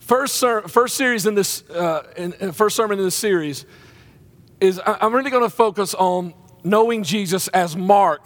[0.00, 3.66] First, ser- first series in this, uh, in, in first sermon in this series
[4.60, 8.22] is I- I'm really going to focus on knowing Jesus as Mark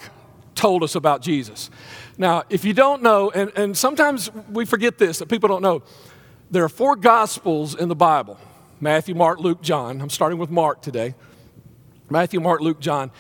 [0.55, 1.71] told us about Jesus.
[2.19, 5.83] Now, if you don't know, and, and sometimes we forget this, that people don't know,
[6.51, 8.39] there are four gospels in the Bible
[8.81, 10.01] Matthew, Mark, Luke, John.
[10.01, 11.15] I'm starting with Mark today.
[12.11, 13.11] Matthew, Mark, Luke, John.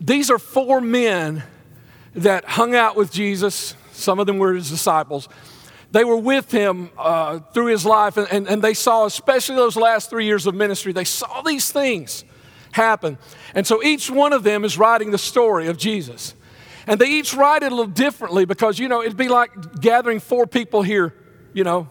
[0.00, 1.42] These are four men
[2.14, 3.74] that hung out with Jesus.
[3.92, 5.28] Some of them were his disciples.
[5.90, 9.76] They were with him uh, through his life, and, and, and they saw, especially those
[9.76, 12.24] last three years of ministry, they saw these things
[12.72, 13.16] happen.
[13.54, 16.34] And so each one of them is writing the story of Jesus.
[16.86, 20.20] And they each write it a little differently because, you know, it'd be like gathering
[20.20, 21.14] four people here,
[21.52, 21.90] you know,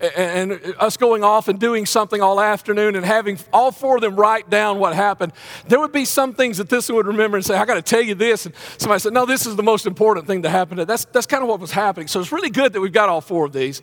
[0.00, 4.16] and us going off and doing something all afternoon and having all four of them
[4.16, 5.32] write down what happened,
[5.68, 7.82] there would be some things that this one would remember and say, I got to
[7.82, 8.46] tell you this.
[8.46, 10.80] And somebody said, No, this is the most important thing that happened.
[10.80, 12.08] That's, that's kind of what was happening.
[12.08, 13.82] So it's really good that we've got all four of these.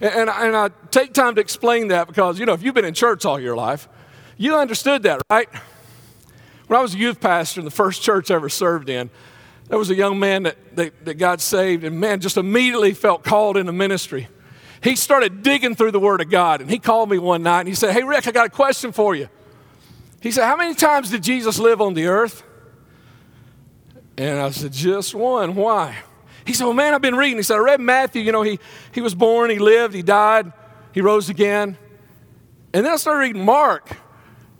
[0.00, 2.74] And, and, I, and I take time to explain that because, you know, if you've
[2.74, 3.86] been in church all your life,
[4.38, 5.48] you understood that, right?
[6.68, 9.10] When I was a youth pastor in the first church I ever served in,
[9.68, 13.22] there was a young man that, that, that got saved, and man, just immediately felt
[13.22, 14.28] called into ministry
[14.82, 16.60] he started digging through the Word of God.
[16.60, 18.92] And he called me one night and he said, Hey, Rick, I got a question
[18.92, 19.28] for you.
[20.20, 22.42] He said, How many times did Jesus live on the earth?
[24.16, 25.54] And I said, Just one.
[25.54, 25.96] Why?
[26.46, 27.36] He said, Well, man, I've been reading.
[27.36, 28.22] He said, I read Matthew.
[28.22, 28.58] You know, he,
[28.92, 30.52] he was born, he lived, he died,
[30.92, 31.76] he rose again.
[32.72, 33.96] And then I started reading Mark.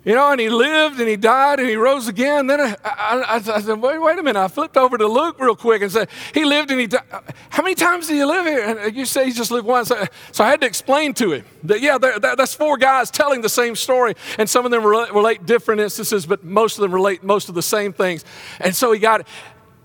[0.03, 2.47] You know, and he lived and he died and he rose again.
[2.47, 4.39] Then I, I, I, I, said, wait, wait a minute.
[4.39, 7.03] I flipped over to Luke real quick and said, he lived and he died.
[7.51, 8.79] How many times did he live here?
[8.79, 9.89] And you say he just lived once.
[10.31, 13.49] So I had to explain to him that, yeah, that, that's four guys telling the
[13.49, 14.15] same story.
[14.39, 17.53] And some of them relate, relate different instances, but most of them relate most of
[17.53, 18.25] the same things.
[18.59, 19.27] And so he got it.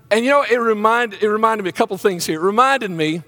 [0.09, 2.39] And you know, it, remind, it reminded me a couple things here.
[2.41, 3.21] It reminded me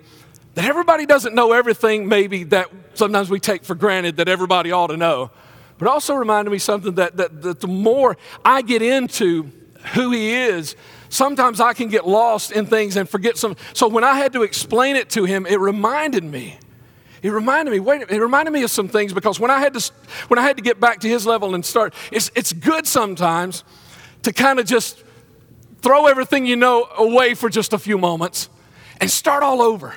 [0.56, 4.88] that everybody doesn't know everything, maybe, that sometimes we take for granted that everybody ought
[4.88, 5.30] to know.
[5.80, 9.50] But also reminded me something that, that, that the more I get into
[9.94, 10.76] who he is,
[11.08, 13.56] sometimes I can get lost in things and forget some.
[13.74, 16.60] So when I had to explain it to him, it reminded me.
[17.24, 19.92] It reminded me, wait, it reminded me of some things because when I had to,
[20.28, 23.64] when I had to get back to his level and start, it's, it's good sometimes
[24.24, 25.04] to kind of just
[25.82, 28.50] throw everything you know away for just a few moments
[29.00, 29.96] and start all over.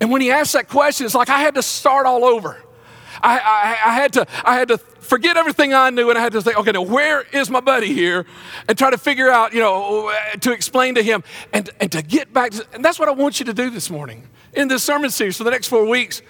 [0.00, 2.62] And when he asked that question, it's like I had to start all over.
[3.22, 6.32] I, I, I, had to, I had to forget everything I knew and I had
[6.32, 8.24] to say, okay, now where is my buddy here?
[8.68, 12.32] And try to figure out, you know, to explain to him and, and to get
[12.32, 12.52] back.
[12.52, 15.36] To, and that's what I want you to do this morning in this sermon series
[15.36, 16.22] for the next four weeks.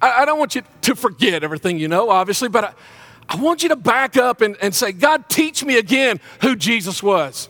[0.00, 2.72] I, I don't want you to forget everything you know, obviously, but I,
[3.28, 7.02] I want you to back up and, and say, God, teach me again who Jesus
[7.02, 7.48] was.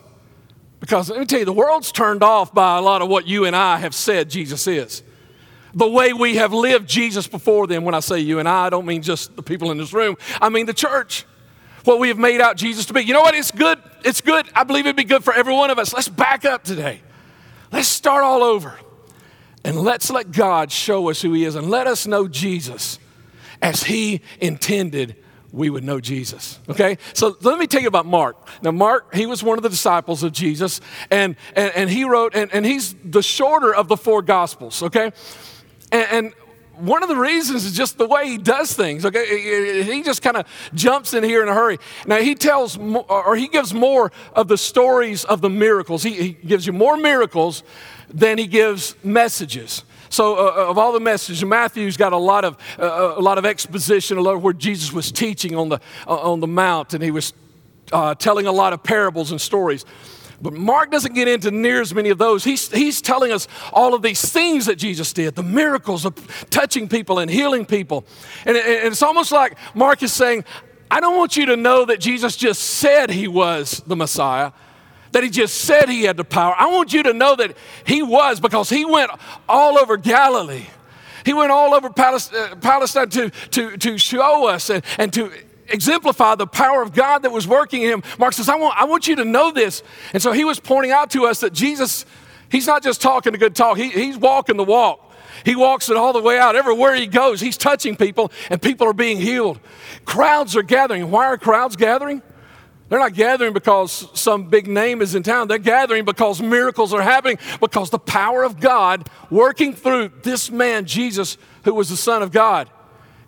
[0.79, 3.45] Because let me tell you, the world's turned off by a lot of what you
[3.45, 5.03] and I have said Jesus is
[5.73, 7.83] the way we have lived Jesus before them.
[7.83, 10.17] When I say you and I, I don't mean just the people in this room,
[10.41, 11.25] I mean the church.
[11.83, 13.01] What we have made out Jesus to be.
[13.01, 13.35] You know what?
[13.35, 13.77] It's good.
[14.05, 14.45] It's good.
[14.55, 15.93] I believe it'd be good for every one of us.
[15.93, 17.01] Let's back up today.
[17.73, 18.79] Let's start all over.
[19.65, 22.99] And let's let God show us who He is and let us know Jesus
[23.61, 25.17] as He intended
[25.53, 26.59] we would know Jesus.
[26.67, 26.97] Okay?
[27.13, 28.35] So let me tell you about Mark.
[28.63, 30.81] Now, Mark, he was one of the disciples of Jesus,
[31.11, 35.11] and, and, and he wrote, and, and he's the shorter of the four gospels, okay?
[35.93, 36.33] And, and
[36.75, 39.05] one of the reasons is just the way he does things.
[39.05, 41.77] Okay, he just kind of jumps in here in a hurry.
[42.07, 46.01] Now he tells, or he gives more of the stories of the miracles.
[46.01, 47.63] He, he gives you more miracles
[48.09, 49.83] than he gives messages.
[50.09, 53.45] So, uh, of all the messages, Matthew's got a lot of uh, a lot of
[53.45, 57.03] exposition, a lot of where Jesus was teaching on the uh, on the mount, and
[57.03, 57.33] he was
[57.91, 59.85] uh, telling a lot of parables and stories.
[60.41, 62.43] But Mark doesn't get into near as many of those.
[62.43, 66.15] He's, he's telling us all of these things that Jesus did, the miracles of
[66.49, 68.05] touching people and healing people.
[68.45, 70.45] And, and it's almost like Mark is saying,
[70.91, 74.51] I don't want you to know that Jesus just said he was the Messiah,
[75.11, 76.55] that he just said he had the power.
[76.57, 77.55] I want you to know that
[77.85, 79.11] he was because he went
[79.47, 80.65] all over Galilee.
[81.25, 85.31] He went all over uh, Palestine to, to, to show us and, and to
[85.69, 88.03] exemplify the power of God that was working in him.
[88.19, 89.83] Mark says, I want, I want you to know this.
[90.13, 92.05] And so he was pointing out to us that Jesus,
[92.49, 95.11] he's not just talking a good talk, he, he's walking the walk.
[95.45, 96.55] He walks it all the way out.
[96.55, 99.59] Everywhere he goes, he's touching people and people are being healed.
[100.05, 101.11] Crowds are gathering.
[101.11, 102.21] Why are crowds gathering?
[102.89, 105.47] They're not gathering because some big name is in town.
[105.47, 110.85] They're gathering because miracles are happening, because the power of God working through this man,
[110.85, 112.69] Jesus, who was the Son of God,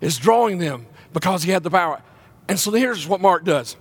[0.00, 2.00] is drawing them because he had the power.
[2.48, 3.76] And so here's what Mark does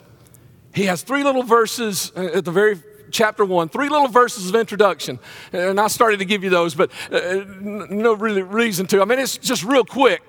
[0.74, 2.82] he has three little verses uh, at the very
[3.12, 5.20] chapter one, three little verses of introduction.
[5.54, 9.02] And I started to give you those, but uh, no really reason to.
[9.02, 10.22] I mean, it's just real quick.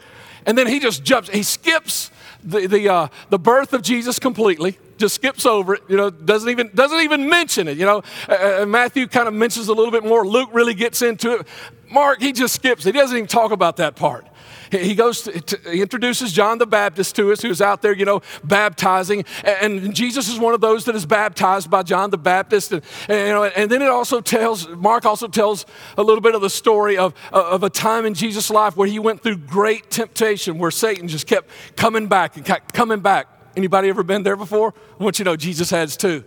[0.46, 2.12] And then he just jumps, he skips
[2.44, 6.48] the, the, uh, the birth of Jesus completely, just skips over it, you know, doesn't
[6.48, 8.02] even, doesn't even mention it, you know.
[8.28, 10.26] Uh, uh Matthew kind of mentions a little bit more.
[10.26, 11.46] Luke really gets into it.
[11.90, 12.94] Mark, he just skips it.
[12.94, 14.26] He doesn't even talk about that part.
[14.70, 18.04] He goes to, to, he introduces John the Baptist to us, who's out there, you
[18.04, 19.24] know, baptizing.
[19.44, 22.72] And, and Jesus is one of those that is baptized by John the Baptist.
[22.72, 25.66] And, and, you know, and then it also tells, Mark also tells
[25.96, 28.98] a little bit of the story of, of a time in Jesus' life where he
[28.98, 33.28] went through great temptation, where Satan just kept coming back and kept coming back.
[33.56, 34.74] Anybody ever been there before?
[35.00, 36.24] I want you to know Jesus has too.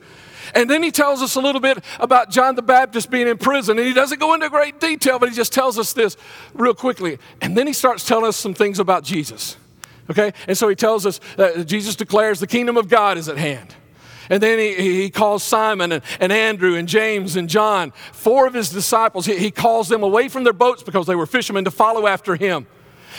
[0.55, 3.77] And then he tells us a little bit about John the Baptist being in prison.
[3.77, 6.17] And he doesn't go into great detail, but he just tells us this
[6.53, 7.19] real quickly.
[7.41, 9.57] And then he starts telling us some things about Jesus.
[10.09, 10.33] Okay?
[10.47, 13.75] And so he tells us that Jesus declares the kingdom of God is at hand.
[14.31, 18.53] And then he, he calls Simon and, and Andrew and James and John, four of
[18.53, 19.25] his disciples.
[19.25, 22.35] He, he calls them away from their boats because they were fishermen to follow after
[22.35, 22.67] him.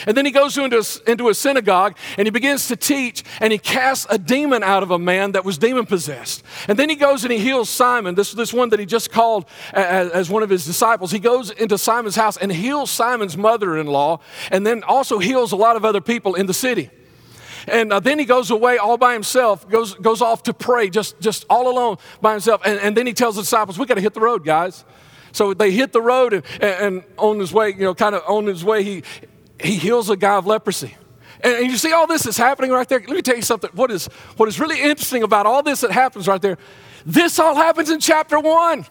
[0.07, 3.53] And then he goes into a, into a synagogue and he begins to teach and
[3.53, 6.43] he casts a demon out of a man that was demon possessed.
[6.69, 9.47] And then he goes and he heals Simon, this, this one that he just called
[9.73, 11.11] as, as one of his disciples.
[11.11, 14.21] He goes into Simon's house and heals Simon's mother in law
[14.51, 16.91] and then also heals a lot of other people in the city.
[17.69, 21.21] And uh, then he goes away all by himself, goes, goes off to pray, just,
[21.21, 22.63] just all alone by himself.
[22.65, 24.85] And, and then he tells the disciples, We got to hit the road, guys.
[25.33, 28.47] So they hit the road, and, and on his way, you know, kind of on
[28.47, 29.03] his way, he,
[29.63, 30.97] he heals a guy of leprosy.
[31.43, 33.01] And you see all this is happening right there.
[33.01, 33.71] Let me tell you something.
[33.73, 36.59] What is, what is really interesting about all this that happens right there,
[37.07, 38.85] this all happens in chapter one.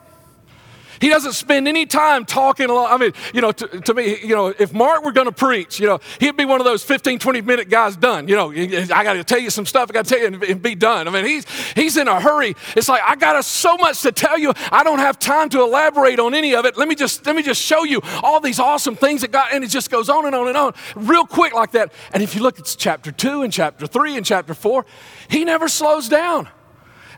[1.02, 2.70] He doesn't spend any time talking.
[2.70, 2.92] A lot.
[2.92, 5.80] I mean, you know, to, to me, you know, if Mark were going to preach,
[5.80, 8.28] you know, he'd be one of those 15, 20 minute guys done.
[8.28, 9.90] You know, I got to tell you some stuff.
[9.90, 11.08] I got to tell you and, and, be done.
[11.08, 12.56] I mean, he's, he's in a hurry.
[12.76, 14.54] It's like, I got so much to tell you.
[14.72, 16.78] I don't have time to elaborate on any of it.
[16.78, 19.64] Let me just, let me just show you all these awesome things that God, and
[19.64, 21.94] it just goes on and on and on real quick like that.
[22.12, 24.86] And if you look at chapter two and chapter three and chapter four,
[25.30, 26.50] he never slows down.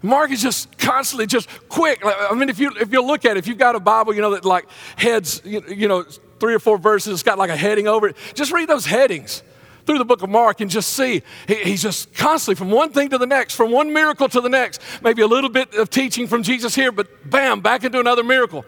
[0.02, 2.02] Mark is just constantly just quick.
[2.04, 4.22] I mean, if you if you look at it, if you've got a Bible, you
[4.22, 6.04] know that like heads, you, you know,
[6.40, 8.18] three or four verses, it's got like a heading over it.
[8.34, 9.44] Just read those headings
[9.86, 13.10] through the book of Mark and just see he, he's just constantly from one thing
[13.10, 14.82] to the next, from one miracle to the next.
[15.02, 18.66] Maybe a little bit of teaching from Jesus here, but bam, back into another miracle.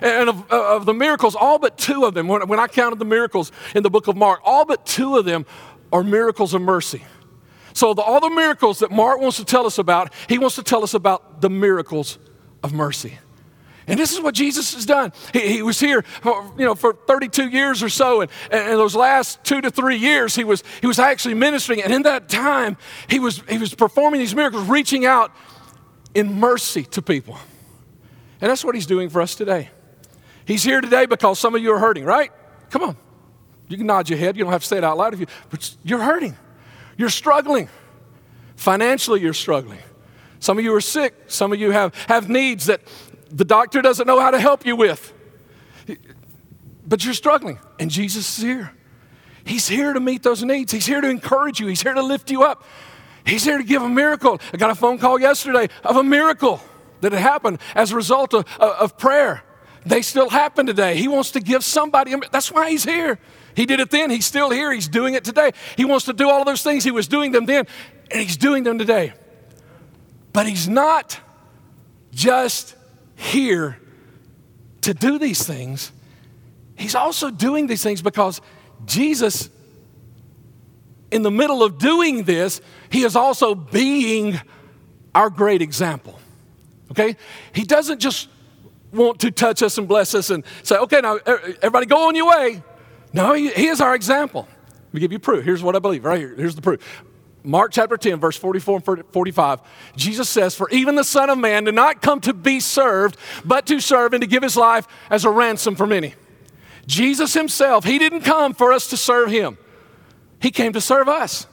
[0.00, 3.04] And of, of the miracles, all but two of them, when, when I counted the
[3.04, 5.46] miracles in the book of Mark, all but two of them
[5.92, 7.04] are miracles of mercy.
[7.74, 10.62] So, the, all the miracles that Mark wants to tell us about, he wants to
[10.62, 12.18] tell us about the miracles
[12.62, 13.18] of mercy.
[13.86, 15.12] And this is what Jesus has done.
[15.32, 18.94] He, he was here, for, you know, for 32 years or so, and, and those
[18.94, 21.82] last two to three years, he was, he was actually ministering.
[21.82, 22.76] And in that time,
[23.08, 25.32] he was, he was performing these miracles, reaching out
[26.14, 27.36] in mercy to people.
[28.40, 29.70] And that's what he's doing for us today.
[30.44, 32.30] He's here today because some of you are hurting, right?
[32.70, 32.96] Come on.
[33.68, 34.36] You can nod your head.
[34.36, 36.36] You don't have to say it out loud if you, but you're hurting.
[37.02, 37.68] You're struggling.
[38.54, 39.80] Financially, you're struggling.
[40.38, 41.14] Some of you are sick.
[41.26, 42.80] Some of you have, have needs that
[43.28, 45.12] the doctor doesn't know how to help you with.
[46.86, 48.72] But you're struggling, and Jesus is here.
[49.44, 50.70] He's here to meet those needs.
[50.70, 51.66] He's here to encourage you.
[51.66, 52.62] He's here to lift you up.
[53.26, 54.40] He's here to give a miracle.
[54.52, 56.60] I got a phone call yesterday of a miracle
[57.00, 59.42] that had happened as a result of, of prayer.
[59.84, 60.94] They still happen today.
[60.94, 63.18] He wants to give somebody, that's why he's here.
[63.54, 65.52] He did it then, he's still here, he's doing it today.
[65.76, 67.66] He wants to do all of those things, he was doing them then,
[68.10, 69.12] and he's doing them today.
[70.32, 71.20] But he's not
[72.12, 72.74] just
[73.14, 73.78] here
[74.82, 75.92] to do these things,
[76.76, 78.40] he's also doing these things because
[78.84, 79.48] Jesus,
[81.10, 84.40] in the middle of doing this, he is also being
[85.14, 86.18] our great example.
[86.90, 87.16] Okay?
[87.54, 88.28] He doesn't just
[88.92, 92.28] want to touch us and bless us and say, okay, now everybody go on your
[92.28, 92.62] way.
[93.12, 94.48] No, he, he is our example.
[94.68, 95.44] Let me give you proof.
[95.44, 96.34] Here's what I believe right here.
[96.34, 97.04] Here's the proof.
[97.44, 99.60] Mark chapter 10, verse 44 and 45,
[99.96, 103.66] Jesus says, For even the Son of Man did not come to be served, but
[103.66, 106.14] to serve and to give his life as a ransom for many.
[106.86, 109.58] Jesus himself, he didn't come for us to serve him,
[110.40, 111.46] he came to serve us.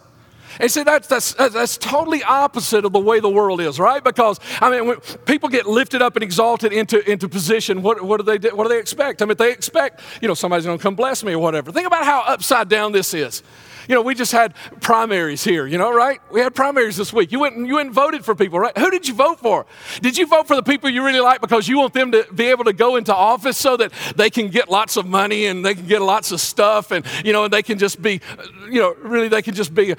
[0.60, 4.04] And see, that's, that's, that's totally opposite of the way the world is, right?
[4.04, 8.26] Because, I mean, when people get lifted up and exalted into, into position, what, what,
[8.26, 9.22] do they, what do they expect?
[9.22, 11.72] I mean, they expect, you know, somebody's going to come bless me or whatever.
[11.72, 13.44] Think about how upside down this is
[13.90, 16.22] you know, we just had primaries here, you know, right?
[16.32, 17.32] We had primaries this week.
[17.32, 18.78] You went and, you went and voted for people, right?
[18.78, 19.66] Who did you vote for?
[20.02, 22.46] Did you vote for the people you really like because you want them to be
[22.46, 25.74] able to go into office so that they can get lots of money and they
[25.74, 28.22] can get lots of stuff and, you know, and they can just be,
[28.70, 29.96] you know, really they can just be uh,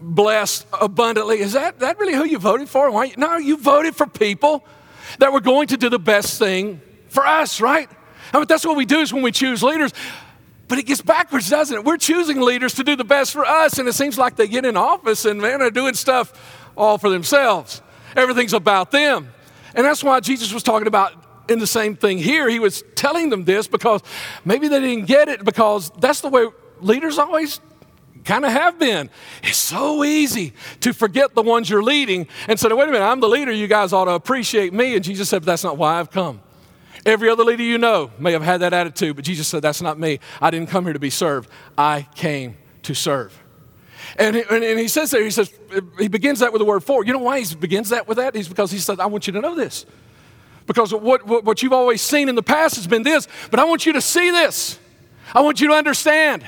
[0.00, 1.40] blessed abundantly?
[1.40, 2.90] Is that, that really who you voted for?
[2.90, 3.12] Why?
[3.16, 4.64] No, you voted for people
[5.18, 7.88] that were going to do the best thing for us, right?
[8.32, 9.92] I mean, that's what we do is when we choose leaders
[10.68, 11.84] But it gets backwards, doesn't it?
[11.84, 14.64] We're choosing leaders to do the best for us, and it seems like they get
[14.64, 16.32] in office and man, they're doing stuff
[16.76, 17.82] all for themselves.
[18.16, 19.32] Everything's about them.
[19.74, 21.12] And that's why Jesus was talking about
[21.48, 22.48] in the same thing here.
[22.48, 24.02] He was telling them this because
[24.44, 26.48] maybe they didn't get it because that's the way
[26.80, 27.60] leaders always
[28.24, 29.10] kind of have been.
[29.42, 33.20] It's so easy to forget the ones you're leading and say, wait a minute, I'm
[33.20, 33.52] the leader.
[33.52, 34.94] You guys ought to appreciate me.
[34.94, 36.40] And Jesus said, that's not why I've come.
[37.04, 39.98] Every other leader you know may have had that attitude, but Jesus said, that's not
[39.98, 40.18] me.
[40.40, 41.48] I didn't come here to be served.
[41.78, 43.40] I came to serve.
[44.18, 45.52] And, and, and he says there, he says,
[45.98, 47.04] he begins that with the word for.
[47.04, 48.34] You know why he begins that with that?
[48.34, 49.86] He's because he says, I want you to know this.
[50.66, 53.64] Because what, what, what you've always seen in the past has been this, but I
[53.64, 54.78] want you to see this.
[55.32, 56.44] I want you to understand.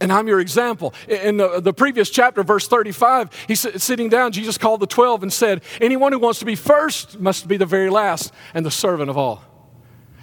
[0.00, 0.94] And I'm your example.
[1.08, 4.32] In the, the previous chapter, verse 35, he's sitting down.
[4.32, 7.66] Jesus called the 12 and said, Anyone who wants to be first must be the
[7.66, 9.44] very last and the servant of all.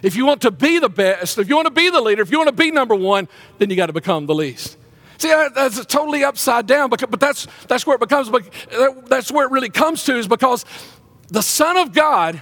[0.01, 2.31] If you want to be the best, if you want to be the leader, if
[2.31, 3.27] you want to be number one,
[3.59, 4.77] then you got to become the least.
[5.19, 8.43] See, that's totally upside down, but, that's, that's where it becomes, but
[9.07, 10.63] that's where it really comes to is because
[11.29, 12.41] the Son of God,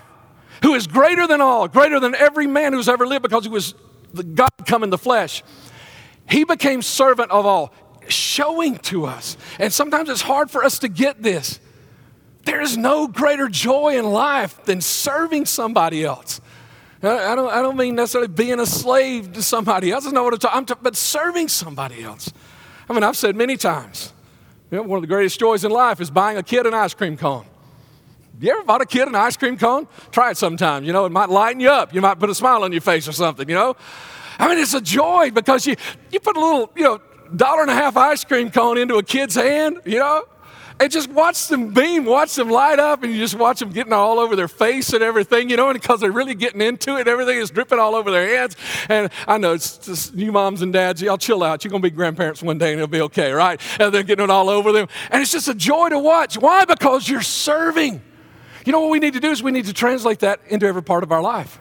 [0.61, 3.75] who is greater than all, greater than every man who's ever lived because he was
[4.15, 5.43] the God come in the flesh,
[6.27, 7.73] he became servant of all,
[8.07, 9.37] showing to us.
[9.59, 11.59] And sometimes it's hard for us to get this.
[12.45, 16.41] There is no greater joy in life than serving somebody else.
[17.01, 20.05] I don't, I don't mean necessarily being a slave to somebody else.
[20.05, 22.31] That's not what I'm talking about, but serving somebody else.
[22.89, 24.13] I mean, I've said many times,
[24.71, 26.93] you know, one of the greatest joys in life is buying a kid an ice
[26.93, 27.45] cream cone.
[28.39, 29.87] You ever bought a kid an ice cream cone?
[30.11, 30.83] Try it sometime.
[30.83, 31.93] You know, it might lighten you up.
[31.93, 33.75] You might put a smile on your face or something, you know?
[34.39, 35.75] I mean, it's a joy because you,
[36.11, 37.01] you put a little, you know,
[37.35, 40.23] dollar and a half ice cream cone into a kid's hand, you know,
[40.79, 43.93] and just watch them beam, watch them light up, and you just watch them getting
[43.93, 47.07] all over their face and everything, you know, and because they're really getting into it,
[47.07, 48.57] everything is dripping all over their hands.
[48.89, 51.63] And I know it's just you moms and dads, y'all chill out.
[51.63, 53.59] You're going to be grandparents one day and it'll be okay, right?
[53.79, 54.87] And they're getting it all over them.
[55.11, 56.37] And it's just a joy to watch.
[56.37, 56.65] Why?
[56.65, 58.01] Because you're serving.
[58.65, 60.83] You know what we need to do is we need to translate that into every
[60.83, 61.59] part of our life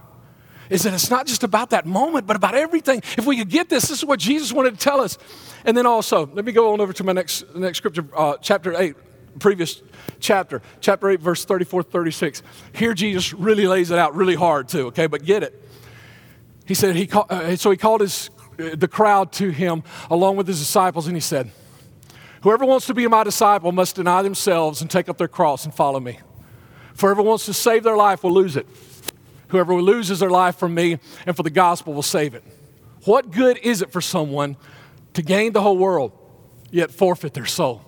[0.71, 3.02] is that it's not just about that moment, but about everything.
[3.18, 5.18] If we could get this, this is what Jesus wanted to tell us.
[5.64, 8.75] And then also, let me go on over to my next, next scripture, uh, chapter
[8.76, 8.94] 8,
[9.38, 9.83] previous
[10.21, 12.42] chapter, chapter 8, verse 34 36.
[12.73, 15.61] Here Jesus really lays it out really hard too, okay, but get it.
[16.66, 20.37] He said, he call, uh, so he called his, uh, the crowd to him along
[20.37, 21.50] with his disciples, and he said,
[22.42, 25.75] Whoever wants to be my disciple must deny themselves and take up their cross and
[25.75, 26.18] follow me.
[26.92, 28.66] For whoever wants to save their life will lose it.
[29.48, 32.42] Whoever loses their life for me and for the gospel will save it.
[33.04, 34.56] What good is it for someone
[35.12, 36.12] to gain the whole world,
[36.70, 37.82] yet forfeit their soul?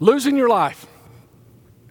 [0.00, 0.86] Losing your life.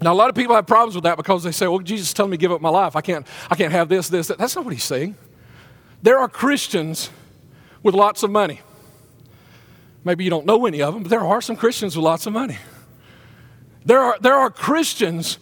[0.01, 2.13] Now, a lot of people have problems with that because they say, well, Jesus is
[2.13, 2.95] telling me to give up my life.
[2.95, 4.37] I can't, I can't have this, this, that.
[4.37, 5.15] That's not what he's saying.
[6.01, 7.09] There are Christians
[7.83, 8.61] with lots of money.
[10.03, 12.33] Maybe you don't know any of them, but there are some Christians with lots of
[12.33, 12.57] money.
[13.85, 15.37] There are, there are Christians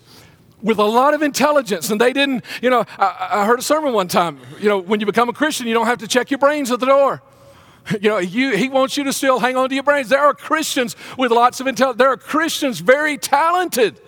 [0.61, 1.89] with a lot of intelligence.
[1.89, 4.99] And they didn't, you know, I, I, heard a sermon one time, you know, when
[4.99, 7.21] you become a Christian, you don't have to check your brains at the door.
[8.01, 10.09] You know, you, he wants you to still hang on to your brains.
[10.09, 11.97] There are Christians with lots of intelligence.
[11.97, 14.01] There are Christians very talented.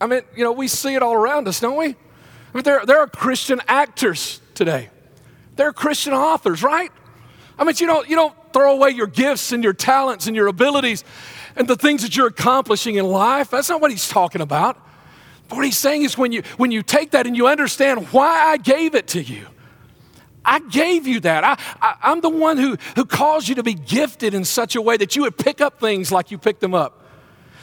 [0.00, 1.86] I mean, you know, we see it all around us, don't we?
[1.86, 1.94] I
[2.52, 4.90] mean, there, there are Christian actors today.
[5.54, 6.90] There are Christian authors, right?
[7.56, 10.48] I mean, you don't, you don't throw away your gifts and your talents and your
[10.48, 11.04] abilities
[11.54, 13.50] and the things that you're accomplishing in life.
[13.50, 14.76] That's not what he's talking about.
[15.50, 18.56] What he's saying is when you, when you take that and you understand why I
[18.56, 19.46] gave it to you,
[20.44, 21.58] I gave you that.
[21.80, 24.96] I, am the one who, who caused you to be gifted in such a way
[24.96, 27.00] that you would pick up things like you picked them up.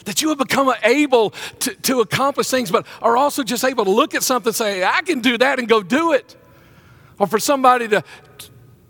[0.05, 3.91] That you would become able to, to accomplish things, but are also just able to
[3.91, 6.35] look at something and say, I can do that and go do it.
[7.19, 8.03] Or for somebody to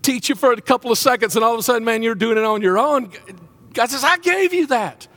[0.01, 2.37] teach you for a couple of seconds and all of a sudden, man, you're doing
[2.37, 3.11] it on your own.
[3.73, 5.07] God says, I gave you that.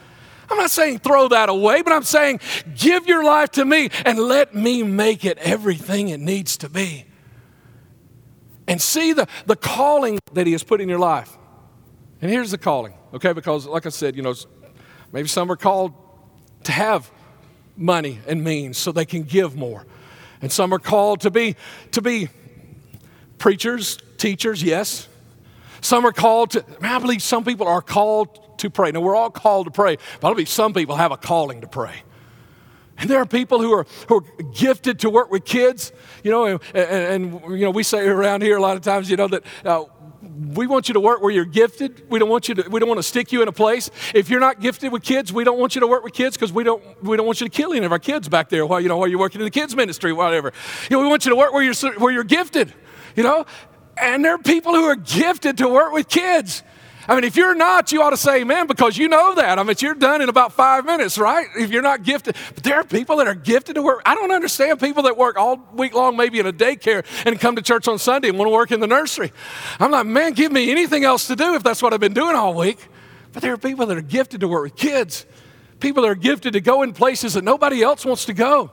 [0.51, 2.41] I'm not saying throw that away, but I'm saying
[2.77, 7.07] give your life to me and let me make it everything it needs to be.
[8.67, 11.37] And see the, the calling that He has put in your life.
[12.23, 13.33] And here's the calling, okay?
[13.33, 14.35] Because, like I said, you know,
[15.13, 15.93] maybe some are called
[16.65, 17.11] to have
[17.77, 19.85] money and means so they can give more.
[20.41, 21.57] And some are called to be,
[21.93, 22.29] to be
[23.39, 25.09] preachers, teachers, yes.
[25.81, 28.91] Some are called to, I believe some people are called to pray.
[28.91, 31.67] Now, we're all called to pray, but I believe some people have a calling to
[31.67, 32.03] pray.
[32.99, 35.93] And there are people who are, who are gifted to work with kids,
[36.23, 39.11] you know, and, and, and you know, we say around here a lot of times,
[39.11, 39.85] you know, that uh,
[40.55, 42.09] we want you to work where you're gifted.
[42.09, 43.91] We don't want you to, we don't want to stick you in a place.
[44.15, 46.53] If you're not gifted with kids, we don't want you to work with kids because
[46.53, 48.81] we don't, we don't want you to kill any of our kids back there while,
[48.81, 50.53] you know, while you're working in the kids ministry, whatever.
[50.89, 52.73] You know, we want you to work where you're, where you're gifted,
[53.17, 53.45] you know.
[53.97, 56.63] And there are people who are gifted to work with kids.
[57.07, 59.59] I mean, if you're not, you ought to say amen because you know that.
[59.59, 61.47] I mean, you're done in about five minutes, right?
[61.57, 62.37] If you're not gifted.
[62.55, 64.03] But there are people that are gifted to work.
[64.07, 67.57] I don't understand people that work all week long, maybe in a daycare, and come
[67.57, 69.33] to church on Sunday and want to work in the nursery.
[69.79, 72.37] I'm like, man, give me anything else to do if that's what I've been doing
[72.37, 72.79] all week.
[73.33, 75.27] But there are people that are gifted to work with kids,
[75.81, 78.71] people that are gifted to go in places that nobody else wants to go.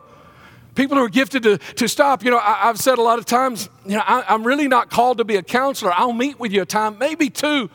[0.75, 2.23] People who are gifted to, to stop.
[2.23, 4.89] You know, I, have said a lot of times, you know, I, I'm really not
[4.89, 5.91] called to be a counselor.
[5.93, 7.69] I'll meet with you a time, maybe two,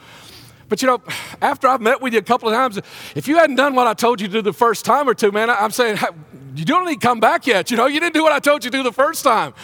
[0.69, 1.03] but you know,
[1.43, 2.79] after I've met with you a couple of times,
[3.15, 5.33] if you hadn't done what I told you to do the first time or two,
[5.33, 5.99] man, I'm saying
[6.59, 7.71] you don't need to come back yet.
[7.71, 9.55] You know, you didn't do what I told you to do the first time.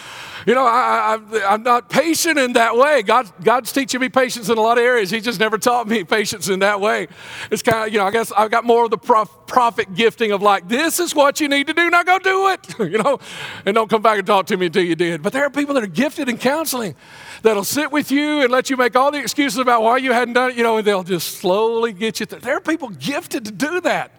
[0.45, 3.01] You know, I, am not patient in that way.
[3.01, 5.09] God, God's teaching me patience in a lot of areas.
[5.09, 7.07] He just never taught me patience in that way.
[7.49, 10.31] It's kind of, you know, I guess I've got more of the prof, prophet gifting
[10.31, 13.19] of like, this is what you need to do, now go do it, you know,
[13.65, 15.21] and don't come back and talk to me until you did.
[15.21, 16.95] But there are people that are gifted in counseling
[17.41, 20.33] that'll sit with you and let you make all the excuses about why you hadn't
[20.33, 22.39] done it, you know, and they'll just slowly get you there.
[22.39, 24.11] There are people gifted to do that,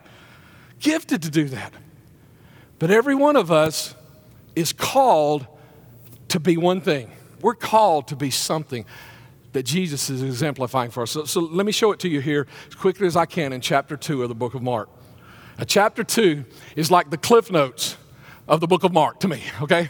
[0.80, 1.72] gifted to do that.
[2.84, 3.94] But every one of us
[4.54, 5.46] is called
[6.28, 7.10] to be one thing.
[7.40, 8.84] We're called to be something
[9.54, 11.10] that Jesus is exemplifying for us.
[11.10, 13.62] So, so, let me show it to you here as quickly as I can in
[13.62, 14.90] chapter 2 of the book of Mark.
[15.56, 16.44] Now, chapter 2
[16.76, 17.96] is like the cliff notes
[18.46, 19.88] of the book of Mark to me, okay?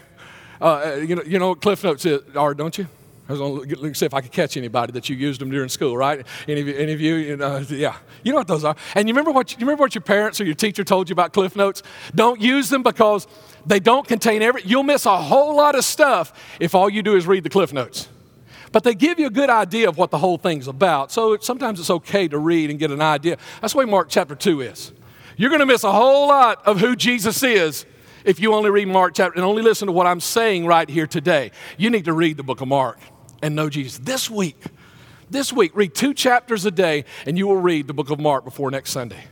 [0.60, 2.86] Uh, you, know, you know what cliff notes are, don't you?
[3.26, 5.70] I was going to see if I could catch anybody that you used them during
[5.70, 6.26] school, right?
[6.46, 7.96] Any of you, any of you, you know, yeah.
[8.22, 8.76] You know what those are.
[8.94, 11.32] And you remember what, you remember what your parents or your teacher told you about
[11.32, 11.82] Cliff Notes?
[12.14, 13.26] Don't use them because
[13.64, 17.16] they don't contain every, you'll miss a whole lot of stuff if all you do
[17.16, 18.08] is read the Cliff Notes.
[18.72, 21.10] But they give you a good idea of what the whole thing's about.
[21.10, 23.38] So sometimes it's okay to read and get an idea.
[23.62, 24.92] That's the way Mark chapter 2 is.
[25.38, 27.86] You're going to miss a whole lot of who Jesus is
[28.24, 31.06] if you only read Mark chapter and only listen to what I'm saying right here
[31.06, 31.52] today.
[31.78, 32.98] You need to read the book of Mark
[33.44, 33.98] and know Jesus.
[33.98, 34.56] This week,
[35.28, 38.42] this week, read two chapters a day and you will read the book of Mark
[38.42, 39.22] before next Sunday.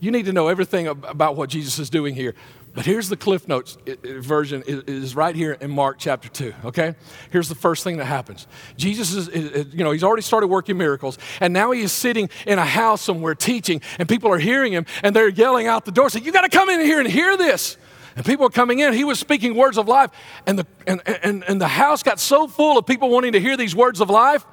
[0.00, 2.34] You need to know everything about what Jesus is doing here.
[2.74, 6.96] But here's the Cliff Notes version is right here in Mark chapter 2, okay?
[7.30, 8.48] Here's the first thing that happens.
[8.76, 12.58] Jesus is, you know, he's already started working miracles, and now he is sitting in
[12.58, 16.10] a house somewhere teaching, and people are hearing him, and they're yelling out the door,
[16.10, 17.76] saying, You got to come in here and hear this.
[18.16, 18.92] And people were coming in.
[18.92, 20.10] He was speaking words of life.
[20.46, 23.56] And the, and, and, and the house got so full of people wanting to hear
[23.56, 24.44] these words of life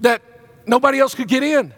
[0.00, 0.22] that
[0.66, 1.72] nobody else could get in.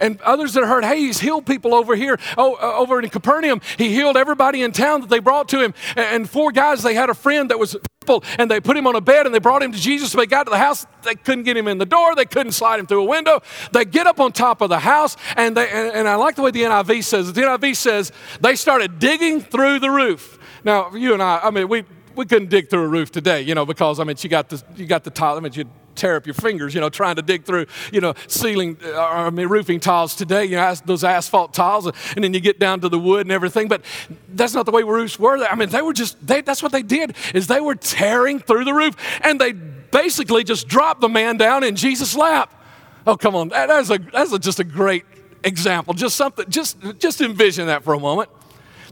[0.00, 3.60] And others that heard, hey, he's healed people over here, oh, uh, over in Capernaum.
[3.78, 5.74] He healed everybody in town that they brought to him.
[5.96, 8.86] And, and four guys, they had a friend that was crippled, and they put him
[8.86, 10.12] on a bed and they brought him to Jesus.
[10.12, 12.80] They got to the house, they couldn't get him in the door, they couldn't slide
[12.80, 13.40] him through a window.
[13.72, 16.42] They get up on top of the house, and, they, and, and I like the
[16.42, 17.34] way the NIV says it.
[17.34, 20.38] The NIV says they started digging through the roof.
[20.64, 23.54] Now, you and I, I mean, we, we couldn't dig through a roof today, you
[23.54, 26.16] know, because, I mean, you got the, you got the tile, I mean, you tear
[26.16, 29.48] up your fingers, you know, trying to dig through, you know, ceiling, uh, I mean,
[29.48, 32.98] roofing tiles today, you know, those asphalt tiles, and then you get down to the
[32.98, 33.68] wood and everything.
[33.68, 33.82] But
[34.28, 35.44] that's not the way roofs were.
[35.44, 38.64] I mean, they were just, they, that's what they did, is they were tearing through
[38.64, 42.52] the roof, and they basically just dropped the man down in Jesus' lap.
[43.06, 45.04] Oh, come on, that's, a, that's a, just a great
[45.44, 45.94] example.
[45.94, 48.30] Just something, just, just envision that for a moment.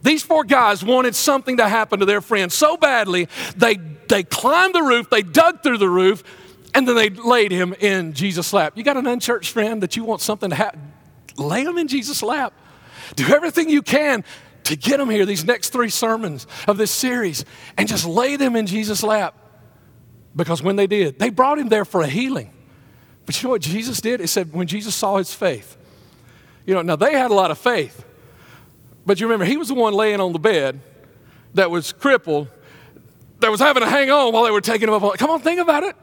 [0.03, 3.77] These four guys wanted something to happen to their friend so badly, they,
[4.09, 6.25] they climbed the roof, they dug through the roof,
[6.75, 8.73] and then they laid him in Jesus' lap.
[8.77, 10.93] You got an unchurched friend that you want something to happen?
[11.37, 12.55] Lay him in Jesus' lap.
[13.17, 14.25] Do everything you can
[14.65, 17.45] to get them here, these next three sermons of this series,
[17.77, 19.35] and just lay them in Jesus' lap.
[20.35, 22.51] Because when they did, they brought him there for a healing.
[23.27, 24.21] But you know what Jesus did?
[24.21, 25.77] It said when Jesus saw his faith,
[26.65, 28.05] you know, now they had a lot of faith.
[29.05, 30.81] But you remember, he was the one laying on the bed
[31.55, 32.49] that was crippled,
[33.41, 35.19] that was having to hang on while they were taking him up.
[35.19, 35.97] Come on, think about it.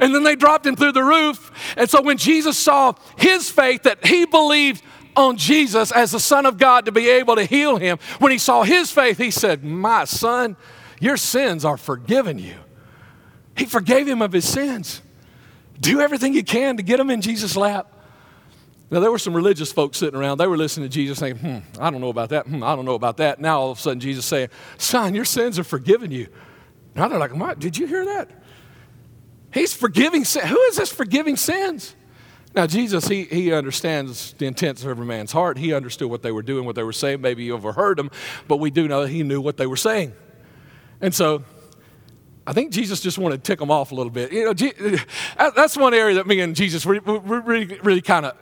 [0.00, 1.50] And then they dropped him through the roof.
[1.76, 4.82] And so when Jesus saw his faith, that he believed
[5.16, 8.38] on Jesus as the Son of God to be able to heal him, when he
[8.38, 10.56] saw his faith, he said, My son,
[11.00, 12.56] your sins are forgiven you.
[13.56, 15.02] He forgave him of his sins.
[15.80, 17.92] Do everything you can to get him in Jesus' lap.
[18.90, 20.38] Now, there were some religious folks sitting around.
[20.38, 22.46] They were listening to Jesus saying, Hmm, I don't know about that.
[22.46, 23.40] Hmm, I don't know about that.
[23.40, 26.28] Now, all of a sudden, Jesus saying, Son, your sins are forgiven you.
[26.94, 27.58] Now they're like?
[27.58, 28.30] Did you hear that?
[29.56, 30.46] He's forgiving sin.
[30.46, 31.96] Who is this forgiving sins?
[32.54, 35.56] Now, Jesus, he, he understands the intents of every man's heart.
[35.56, 37.22] He understood what they were doing, what they were saying.
[37.22, 38.10] Maybe he overheard them,
[38.48, 40.12] but we do know that he knew what they were saying.
[41.00, 41.42] And so
[42.46, 44.30] I think Jesus just wanted to tick them off a little bit.
[44.30, 44.98] You know,
[45.56, 48.36] that's one area that me and Jesus really, really, really kind of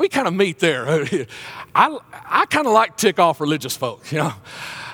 [0.00, 0.86] we kind of meet there.
[1.74, 4.32] I, I kind of like tick off religious folks, you know.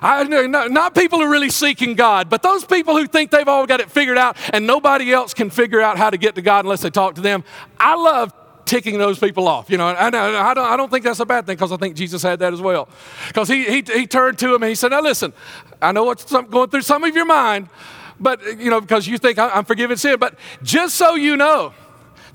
[0.03, 3.49] I, no, not people who are really seeking God, but those people who think they've
[3.49, 6.43] all got it figured out and nobody else can figure out how to get to
[6.43, 7.45] God unless they talk to them.
[7.81, 8.35] I love
[8.67, 9.71] ticking those people off.
[9.71, 11.97] You know, I, I, don't, I don't think that's a bad thing because I think
[11.97, 12.89] Jesus had that as well.
[13.29, 15.33] Because he, he, he turned to him and he said, Now listen,
[15.81, 17.69] I know what's going through some of your mind,
[18.19, 21.73] but, you know, because you think I'm forgiving sin, but just so you know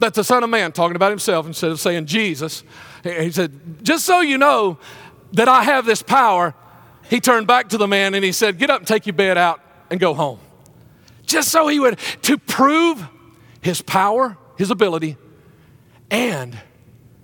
[0.01, 2.63] that the Son of Man, talking about himself instead of saying Jesus,
[3.03, 4.77] he said, Just so you know
[5.33, 6.53] that I have this power,
[7.09, 9.37] he turned back to the man and he said, Get up and take your bed
[9.37, 10.39] out and go home.
[11.25, 13.07] Just so he would, to prove
[13.61, 15.17] his power, his ability,
[16.09, 16.59] and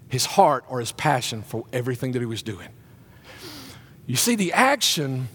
[0.08, 2.70] his heart or his passion for everything that he was doing.
[4.06, 5.28] You see, the action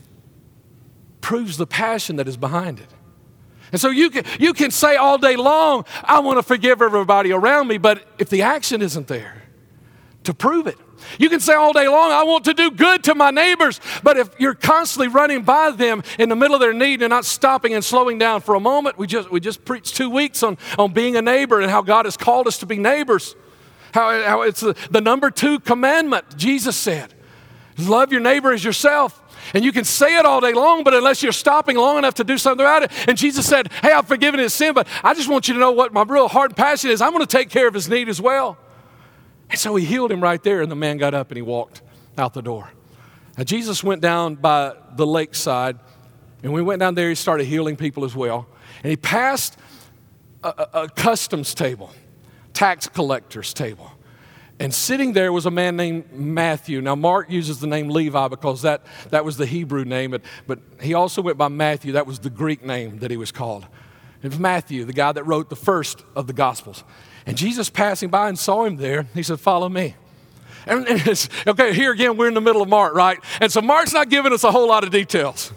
[1.20, 2.88] proves the passion that is behind it.
[3.72, 7.32] And so you can, you can say all day long, I want to forgive everybody
[7.32, 9.42] around me, but if the action isn't there
[10.24, 10.76] to prove it,
[11.18, 14.16] you can say all day long, I want to do good to my neighbors, but
[14.16, 17.74] if you're constantly running by them in the middle of their need and not stopping
[17.74, 20.92] and slowing down for a moment, we just, we just preached two weeks on, on
[20.92, 23.34] being a neighbor and how God has called us to be neighbors.
[23.94, 27.14] How, how it's the, the number two commandment, Jesus said.
[27.78, 29.21] Love your neighbor as yourself.
[29.54, 32.24] And you can say it all day long, but unless you're stopping long enough to
[32.24, 32.92] do something about it.
[33.06, 35.72] And Jesus said, Hey, I've forgiven his sin, but I just want you to know
[35.72, 37.02] what my real heart and passion is.
[37.02, 38.56] I'm going to take care of his need as well.
[39.50, 41.82] And so he healed him right there, and the man got up and he walked
[42.16, 42.70] out the door.
[43.36, 45.78] Now, Jesus went down by the lakeside,
[46.42, 48.46] and we went down there, he started healing people as well.
[48.82, 49.58] And he passed
[50.42, 51.90] a, a, a customs table,
[52.52, 53.92] tax collector's table.
[54.58, 56.80] And sitting there was a man named Matthew.
[56.80, 60.60] Now, Mark uses the name Levi because that, that was the Hebrew name, but, but
[60.80, 61.92] he also went by Matthew.
[61.92, 63.66] That was the Greek name that he was called.
[64.22, 66.84] It was Matthew, the guy that wrote the first of the Gospels.
[67.26, 69.96] And Jesus passing by and saw him there, he said, Follow me.
[70.66, 73.18] And, and okay, here again, we're in the middle of Mark, right?
[73.40, 75.52] And so Mark's not giving us a whole lot of details.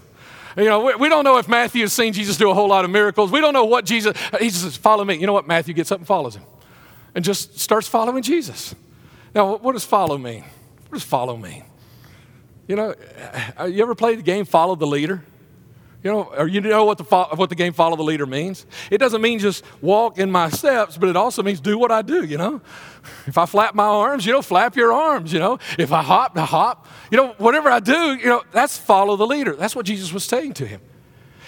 [0.58, 2.86] You know, we, we, don't know if Matthew has seen Jesus do a whole lot
[2.86, 3.32] of miracles.
[3.32, 5.16] We don't know what Jesus, he says, Follow me.
[5.16, 5.48] You know what?
[5.48, 6.44] Matthew gets up and follows him
[7.14, 8.74] and just starts following Jesus.
[9.36, 10.43] Now, what does follow mean?
[10.88, 11.65] What does follow mean?
[12.67, 12.95] You know,
[13.60, 15.24] uh, you ever played the game Follow the Leader?
[16.04, 18.67] You know, or you know what the, what the game follow the leader means?
[18.91, 22.04] It doesn't mean just walk in my steps, but it also means do what I
[22.04, 22.62] do, you know?
[23.26, 25.58] If I flap my arms, you know, flap your arms, you know?
[25.80, 26.86] If I hop, I hop.
[27.10, 29.56] You know, whatever I do, you know, that's follow the leader.
[29.56, 30.80] That's what Jesus was saying to him.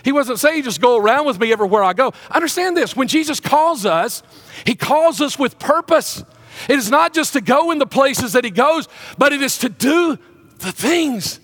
[0.04, 2.12] He wasn't saying just go around with me everywhere I go.
[2.32, 4.23] Understand this when Jesus calls us,
[4.65, 6.23] he calls us with purpose.
[6.67, 9.58] It is not just to go in the places that he goes, but it is
[9.60, 10.17] to do
[10.60, 11.39] the things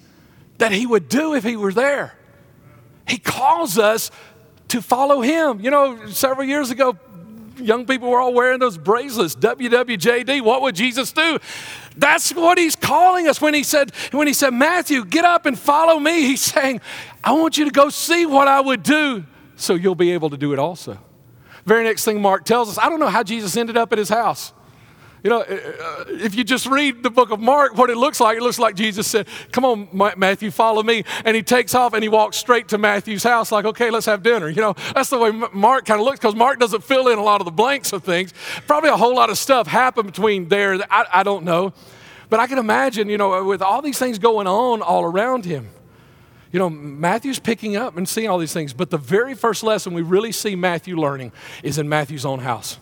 [0.58, 2.16] that he would do if he were there.
[3.08, 4.12] He calls us
[4.70, 5.60] to follow him.
[5.60, 6.98] You know, several years ago,
[7.58, 10.42] young people were all wearing those bracelets, WWJD.
[10.42, 11.40] What would Jesus do?
[11.96, 15.58] That's what he's calling us when he said, when he said, Matthew, get up and
[15.58, 16.22] follow me.
[16.22, 16.82] He's saying,
[17.24, 20.38] I want you to go see what I would do so you'll be able to
[20.38, 20.98] do it also.
[21.66, 24.10] Very next thing Mark tells us, I don't know how Jesus ended up at his
[24.10, 24.54] house.
[25.24, 28.20] You know, uh, uh, if you just read the book of Mark, what it looks
[28.20, 31.06] like, it looks like Jesus said, Come on, Matthew, follow me.
[31.24, 34.22] And he takes off and he walks straight to Matthew's house, like, Okay, let's have
[34.22, 34.50] dinner.
[34.50, 37.24] You know, that's the way Mark kind of looks because Mark doesn't fill in a
[37.24, 38.34] lot of the blanks of things.
[38.68, 40.74] Probably a whole lot of stuff happened between there.
[40.92, 41.72] I, I don't know.
[42.30, 45.70] But I can imagine, you know, with all these things going on all around him,
[46.52, 48.74] you know, Matthew's picking up and seeing all these things.
[48.74, 51.32] But the very first lesson we really see Matthew learning
[51.64, 52.78] is in Matthew's own house.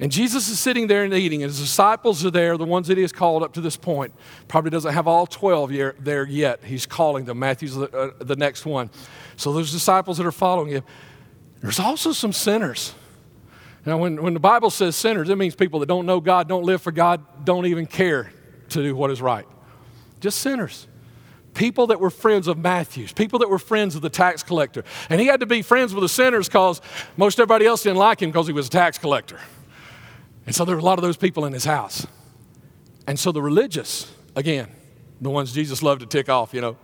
[0.00, 2.96] And Jesus is sitting there and eating, and his disciples are there, the ones that
[2.96, 4.14] he has called up to this point.
[4.46, 6.62] Probably doesn't have all 12 there yet.
[6.62, 7.40] He's calling them.
[7.40, 8.90] Matthew's the, uh, the next one.
[9.36, 10.84] So there's disciples that are following him.
[11.60, 12.94] There's also some sinners.
[13.84, 16.64] Now, when, when the Bible says sinners, it means people that don't know God, don't
[16.64, 18.30] live for God, don't even care
[18.68, 19.46] to do what is right.
[20.20, 20.86] Just sinners.
[21.54, 24.84] People that were friends of Matthew's, people that were friends of the tax collector.
[25.10, 26.80] And he had to be friends with the sinners because
[27.16, 29.40] most everybody else didn't like him because he was a tax collector.
[30.48, 32.06] And so there were a lot of those people in his house.
[33.06, 34.68] And so the religious, again,
[35.20, 36.78] the ones Jesus loved to tick off, you know,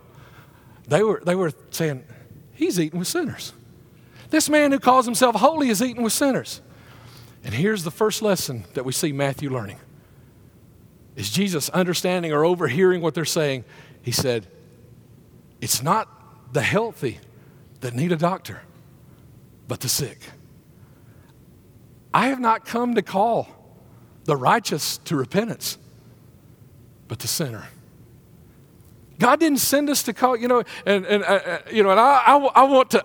[0.86, 2.04] they were, they were saying,
[2.52, 3.54] he's eating with sinners.
[4.28, 6.60] This man who calls himself holy is eating with sinners.
[7.42, 9.78] And here's the first lesson that we see Matthew learning.
[11.16, 13.64] Is Jesus understanding or overhearing what they're saying?
[14.02, 14.46] He said,
[15.62, 17.18] It's not the healthy
[17.80, 18.60] that need a doctor,
[19.68, 20.18] but the sick.
[22.14, 23.48] I have not come to call
[24.24, 25.76] the righteous to repentance,
[27.08, 27.66] but the sinner.
[29.18, 31.98] God didn't send us to call, you know, and, and uh, uh you know, and
[31.98, 33.04] I, I, I, want to,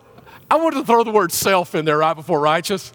[0.50, 2.94] I want to throw the word self in there right before righteous,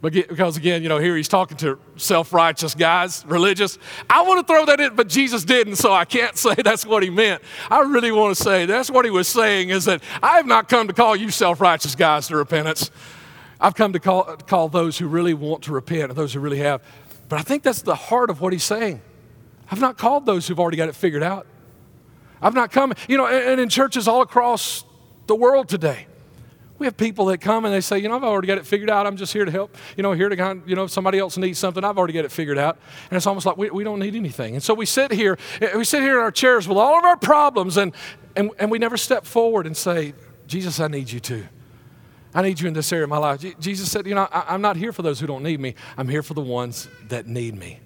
[0.00, 3.78] Because again, you know, here he's talking to self righteous guys, religious.
[4.08, 7.02] I want to throw that in, but Jesus didn't, so I can't say that's what
[7.02, 7.42] he meant.
[7.70, 10.70] I really want to say that's what he was saying is that I have not
[10.70, 12.90] come to call you self righteous guys to repentance.
[13.60, 16.58] I've come to call, call those who really want to repent, or those who really
[16.58, 16.82] have.
[17.28, 19.02] But I think that's the heart of what he's saying.
[19.70, 21.46] I've not called those who've already got it figured out.
[22.42, 24.84] I've not come, you know, and in churches all across
[25.26, 26.06] the world today,
[26.78, 28.88] we have people that come and they say, you know, I've already got it figured
[28.88, 29.06] out.
[29.06, 29.76] I'm just here to help.
[29.98, 32.24] You know, here to kind you know, if somebody else needs something, I've already got
[32.24, 32.78] it figured out.
[33.10, 34.54] And it's almost like we, we don't need anything.
[34.54, 37.04] And so we sit here, eh, we sit here in our chairs with all of
[37.04, 37.92] our problems and,
[38.34, 40.14] and, and we never step forward and say,
[40.46, 41.46] Jesus, I need you too.
[42.32, 43.44] I need you in this area of my life.
[43.58, 45.74] Jesus said, you know, I, I'm not here for those who don't need me.
[45.96, 47.80] I'm here for the ones that need me.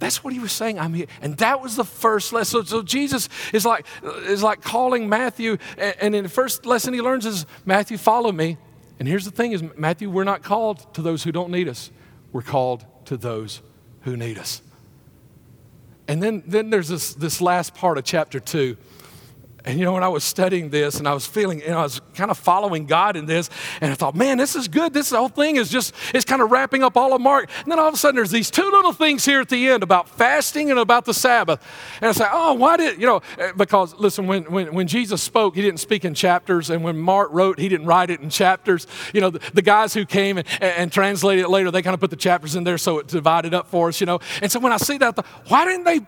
[0.00, 0.78] That's what he was saying.
[0.78, 1.06] I'm here.
[1.22, 2.64] And that was the first lesson.
[2.64, 3.86] So, so Jesus is like,
[4.26, 8.32] is like calling Matthew, and, and in the first lesson he learns is Matthew, follow
[8.32, 8.58] me.
[8.98, 11.90] And here's the thing is, Matthew, we're not called to those who don't need us.
[12.32, 13.62] We're called to those
[14.02, 14.62] who need us.
[16.06, 18.76] And then, then there's this, this last part of chapter two
[19.66, 21.84] and you know, when I was studying this and I was feeling, you know, I
[21.84, 23.48] was kind of following God in this,
[23.80, 24.92] and I thought, man, this is good.
[24.92, 27.48] This whole thing is just, it's kind of wrapping up all of Mark.
[27.62, 29.82] And then all of a sudden, there's these two little things here at the end
[29.82, 31.66] about fasting and about the Sabbath.
[32.02, 35.22] And I say, oh, why did, you know, eh, because listen, when, when, when Jesus
[35.22, 36.68] spoke, he didn't speak in chapters.
[36.68, 38.86] And when Mark wrote, he didn't write it in chapters.
[39.14, 42.00] You know, the, the guys who came and, and translated it later, they kind of
[42.00, 44.20] put the chapters in there so it divided up for us, you know.
[44.42, 46.00] And so when I see that, I thought, why didn't they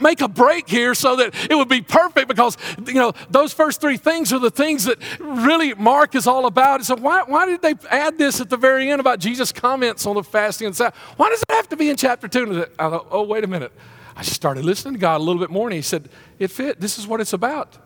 [0.00, 3.80] make a break here so that it would be perfect because you know those first
[3.80, 6.84] three things are the things that really mark is all about.
[6.84, 10.14] So why, why did they add this at the very end about jesus comments on
[10.14, 13.06] the fasting and stuff why does it have to be in chapter 2 i thought
[13.10, 13.72] oh wait a minute.
[14.16, 16.80] I started listening to god a little bit more and he said it fit.
[16.80, 17.78] This is what it's about.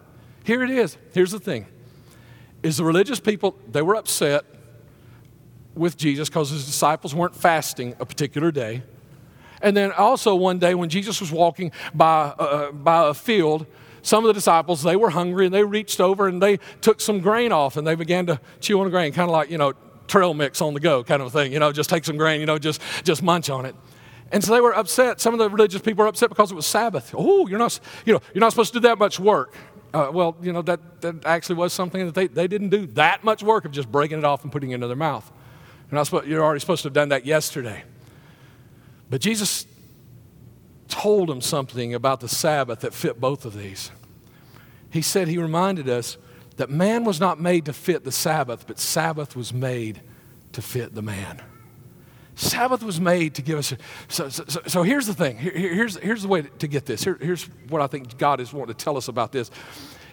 [0.45, 0.97] Here it is.
[1.13, 1.67] Here's the thing.
[2.63, 4.45] Is the religious people they were upset
[5.75, 8.83] with jesus because his disciples weren't fasting a particular day
[9.63, 13.67] and then also one day when Jesus was walking by, uh, by a field,
[14.03, 17.21] some of the disciples, they were hungry and they reached over and they took some
[17.21, 19.75] grain off and they began to chew on the grain, kind of like, you know,
[20.07, 22.41] trail mix on the go kind of a thing, you know, just take some grain,
[22.41, 23.75] you know, just, just munch on it.
[24.31, 25.21] And so they were upset.
[25.21, 27.15] Some of the religious people were upset because it was Sabbath.
[27.17, 29.55] Oh, you're not, you know, you're not supposed to do that much work.
[29.95, 33.25] Uh, well, you know, that, that actually was something that they, they didn't do that
[33.25, 35.31] much work of just breaking it off and putting it into their mouth.
[35.91, 37.85] You're, not supposed, you're already supposed to have done that yesterday.
[39.11, 39.67] But Jesus
[40.89, 43.91] told him something about the Sabbath that fit both of these.
[44.91, 46.17] He said, He reminded us
[46.57, 50.01] that man was not made to fit the Sabbath, but Sabbath was made
[50.53, 51.43] to fit the man.
[52.35, 53.75] Sabbath was made to give us.
[54.09, 55.39] So, so, so, here's the thing.
[55.39, 57.03] Here, here's, here's the way to get this.
[57.03, 59.51] Here, here's what I think God is wanting to tell us about this.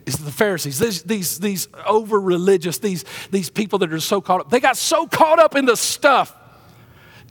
[0.05, 4.41] Is the Pharisees, these, these, these over religious, these, these people that are so caught
[4.41, 6.36] up, they got so caught up in the stuff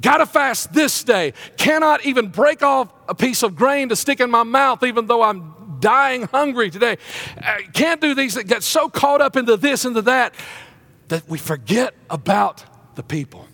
[0.00, 1.32] Gotta fast this day.
[1.56, 5.22] Cannot even break off a piece of grain to stick in my mouth, even though
[5.22, 6.98] I'm dying hungry today.
[7.38, 10.34] I can't do these that get so caught up into this, into that,
[11.08, 13.46] that we forget about the people.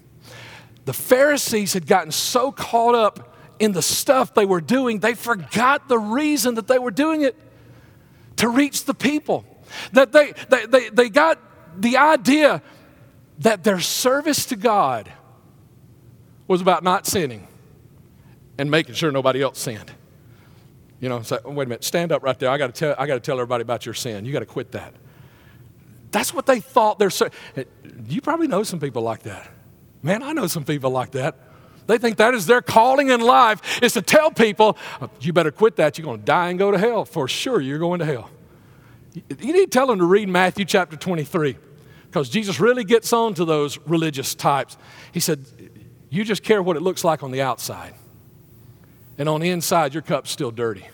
[0.85, 5.88] The Pharisees had gotten so caught up in the stuff they were doing, they forgot
[5.88, 7.37] the reason that they were doing it
[8.37, 9.44] to reach the people.
[9.92, 11.38] That they, they, they, they got
[11.79, 12.62] the idea
[13.40, 15.12] that their service to God
[16.51, 17.47] was about not sinning
[18.59, 19.93] and making sure nobody else sinned.
[20.99, 22.51] You know, so wait a minute, stand up right there.
[22.51, 24.25] I got to tell, I got to tell everybody about your sin.
[24.25, 24.93] You got to quit that.
[26.11, 27.13] That's what they thought they're.
[27.55, 27.65] Eh,
[28.09, 29.49] you probably know some people like that.
[30.03, 31.37] Man, I know some people like that.
[31.87, 34.77] They think that is their calling in life is to tell people,
[35.21, 35.99] you better quit that.
[35.99, 37.05] You're going to die and go to hell.
[37.05, 38.29] For sure, you're going to hell.
[39.15, 41.57] You need to tell them to read Matthew chapter 23
[42.07, 44.77] because Jesus really gets on to those religious types.
[45.13, 45.45] He said,
[46.11, 47.94] you just care what it looks like on the outside.
[49.16, 50.87] And on the inside, your cup's still dirty.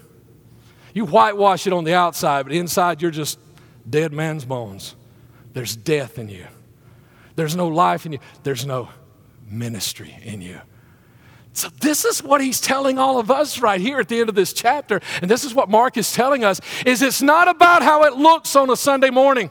[0.93, 3.39] You whitewash it on the outside, but inside, you're just
[3.89, 4.95] dead man's bones.
[5.53, 6.47] There's death in you.
[7.35, 8.19] There's no life in you.
[8.43, 8.89] There's no
[9.49, 10.61] ministry in you.
[11.53, 14.35] So, this is what he's telling all of us right here at the end of
[14.35, 15.01] this chapter.
[15.23, 18.55] And this is what Mark is telling us is it's not about how it looks
[18.57, 19.51] on a Sunday morning.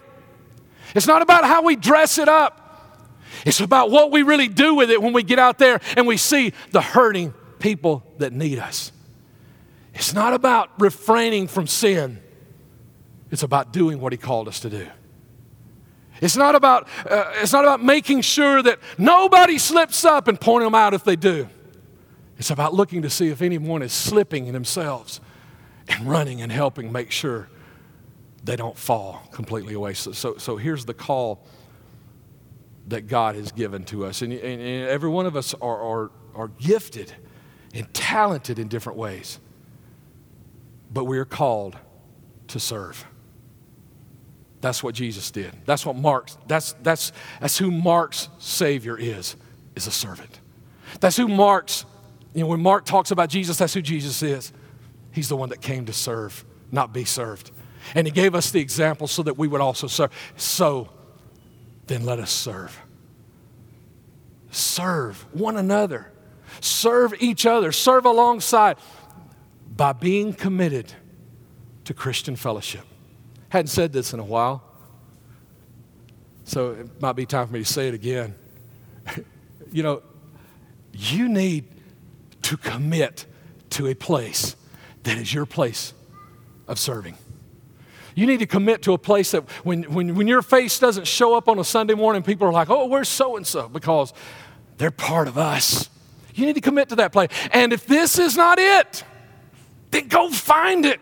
[0.93, 2.64] It's not about how we dress it up.
[3.45, 6.17] It's about what we really do with it when we get out there and we
[6.17, 8.91] see the hurting people that need us.
[9.93, 12.21] It's not about refraining from sin,
[13.32, 14.88] it's about doing what He called us to do.
[16.21, 20.67] It's not about, uh, it's not about making sure that nobody slips up and pointing
[20.67, 21.50] them out if they do.
[22.38, 25.19] It's about looking to see if anyone is slipping in themselves
[25.88, 27.50] and running and helping make sure
[28.43, 29.93] they don't fall completely away.
[29.93, 31.45] So, so, so here's the call
[32.88, 34.21] that God has given to us.
[34.21, 37.13] And, and, and every one of us are, are, are gifted
[37.74, 39.39] and talented in different ways.
[40.93, 41.78] But we are called
[42.48, 43.06] to serve.
[44.62, 45.52] That's what Jesus did.
[45.65, 49.36] That's what Mark's, that's, that's, that's who Mark's Savior is,
[49.76, 50.39] is a servant.
[51.00, 51.86] That's who Mark's,
[52.34, 54.54] you know, when Mark talks about Jesus, that's who Jesus is.
[55.12, 57.52] He's the one that came to serve, not be served.
[57.93, 60.12] And he gave us the example so that we would also serve.
[60.36, 60.89] So
[61.88, 62.80] then let us serve.
[64.52, 66.12] Serve one another,
[66.62, 68.78] serve each other, serve alongside
[69.76, 70.93] by being committed
[71.84, 72.86] to Christian fellowship.
[73.50, 74.63] Hadn't said this in a while,
[76.45, 78.36] so it might be time for me to say it again.
[79.71, 80.02] you know,
[80.93, 81.65] you need
[82.43, 83.26] to commit
[83.71, 84.56] to a place
[85.04, 85.93] that is your place
[86.67, 87.17] of serving.
[88.15, 91.36] You need to commit to a place that when, when, when your face doesn't show
[91.36, 93.67] up on a Sunday morning, people are like, oh, where's so and so?
[93.67, 94.13] Because
[94.78, 95.89] they're part of us.
[96.34, 97.30] You need to commit to that place.
[97.51, 99.04] And if this is not it,
[99.91, 101.01] then go find it.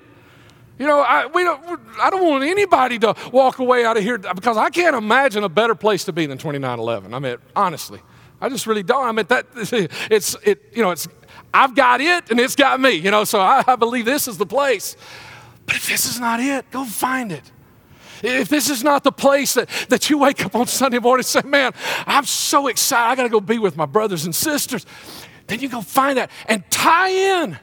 [0.80, 4.17] You know, I, we don't, I don't want anybody to walk away out of here
[4.17, 7.13] because I can't imagine a better place to be than 2911.
[7.13, 8.02] I mean, honestly,
[8.41, 9.06] I just really don't.
[9.06, 9.47] I mean, that
[10.12, 10.73] it's it.
[10.73, 11.08] You know, it's
[11.54, 12.91] I've got it and it's got me.
[12.91, 14.97] You know, so I, I believe this is the place.
[15.65, 17.52] But if this is not it, go find it.
[18.21, 21.26] If this is not the place that, that you wake up on Sunday morning and
[21.26, 21.73] say, man,
[22.08, 24.86] I'm so excited, I got to go be with my brothers and sisters,
[25.47, 27.58] then you go find that and tie in,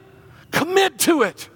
[0.51, 1.49] commit to it.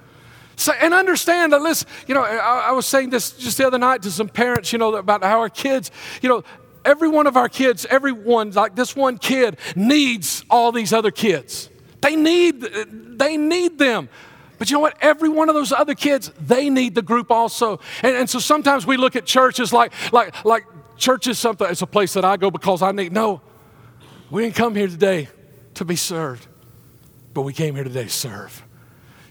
[0.56, 3.78] So, and understand that, listen, you know, I, I was saying this just the other
[3.78, 6.44] night to some parents, you know, about how our kids, you know,
[6.84, 11.70] every one of our kids, everyone, like this one kid, needs all these other kids.
[12.02, 14.10] They need, they need them.
[14.58, 14.98] But you know what?
[15.02, 17.80] Every one of those other kids, they need the group also.
[18.02, 20.66] And, and so sometimes we look at churches like, like, like
[20.98, 23.12] church is something, it's a place that I go because I need.
[23.12, 23.42] No,
[24.30, 25.30] we didn't come here today
[25.76, 26.48] to be served,
[27.34, 28.64] but we came here today to serve,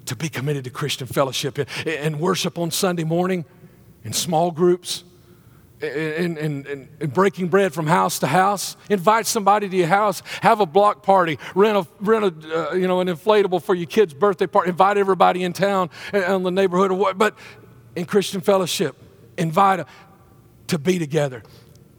[0.07, 3.45] to be committed to Christian fellowship and, and worship on Sunday morning
[4.05, 5.05] in small groups
[5.93, 8.77] and, and, and, and, breaking bread from house to house.
[8.89, 10.23] Invite somebody to your house.
[10.41, 11.39] Have a block party.
[11.55, 14.71] Rent a, rent a uh, you know, an inflatable for your kid's birthday party.
[14.71, 17.19] Invite everybody in town and the neighborhood or what.
[17.19, 17.37] But
[17.97, 18.97] in Christian fellowship,
[19.37, 19.87] invite them
[20.69, 21.43] to be together.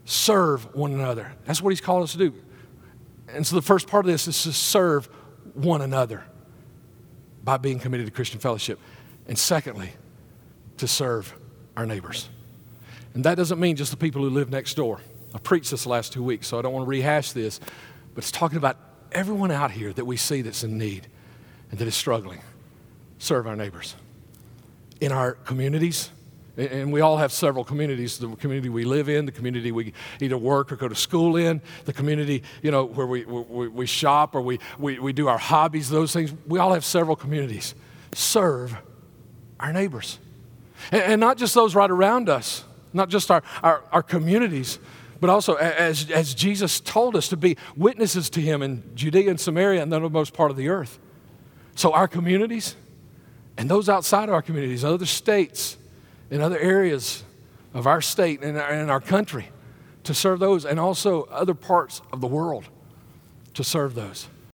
[0.04, 1.32] Serve one another.
[1.44, 2.34] That's what he's called us to do.
[3.28, 5.06] And so the first part of this is to serve
[5.54, 6.24] one another
[7.42, 8.78] by being committed to Christian fellowship.
[9.26, 9.90] And secondly,
[10.78, 11.34] to serve
[11.76, 12.28] our neighbors.
[13.16, 15.00] And that doesn't mean just the people who live next door.
[15.34, 17.60] I preached this last two weeks, so I don't want to rehash this,
[18.14, 18.76] but it's talking about
[19.10, 21.06] everyone out here that we see that's in need
[21.70, 22.42] and that is struggling.
[23.16, 23.96] Serve our neighbors.
[25.00, 26.10] In our communities,
[26.58, 30.36] and we all have several communities the community we live in the community we either
[30.36, 34.34] work or go to school in the community you know where we, we, we shop
[34.34, 37.74] or we, we, we do our hobbies those things we all have several communities
[38.14, 38.74] serve
[39.60, 40.18] our neighbors
[40.90, 42.64] and, and not just those right around us
[42.96, 44.78] not just our, our, our communities,
[45.20, 49.40] but also as, as Jesus told us to be witnesses to him in Judea and
[49.40, 50.98] Samaria and the uttermost part of the earth.
[51.74, 52.74] So, our communities
[53.56, 55.76] and those outside of our communities, other states,
[56.30, 57.22] in other areas
[57.72, 59.50] of our state and our, and our country,
[60.04, 62.64] to serve those, and also other parts of the world
[63.54, 64.28] to serve those.